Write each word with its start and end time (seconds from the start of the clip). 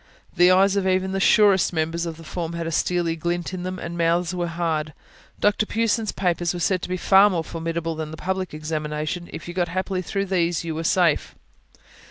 The 0.35 0.49
eyes 0.49 0.75
of 0.75 0.87
even 0.87 1.11
the 1.11 1.19
surest 1.19 1.71
members 1.73 2.07
of 2.07 2.17
the 2.17 2.23
form 2.23 2.53
had 2.53 2.65
a 2.65 2.71
steely 2.71 3.15
glint 3.15 3.53
in 3.53 3.61
them, 3.61 3.77
and 3.77 3.95
mouths 3.95 4.33
were 4.33 4.47
hard. 4.47 4.95
Dr. 5.39 5.67
Pughson's 5.67 6.11
papers 6.11 6.55
were 6.55 6.59
said 6.59 6.81
to 6.81 6.89
be 6.89 6.97
far 6.97 7.29
more 7.29 7.43
formidable 7.43 7.93
than 7.93 8.09
the 8.09 8.17
public 8.17 8.51
examination: 8.51 9.29
if 9.31 9.47
you 9.47 9.53
got 9.53 9.67
happily 9.67 10.01
through 10.01 10.25
these, 10.25 10.63
you 10.63 10.73
were 10.73 10.83
safe. 10.83 11.35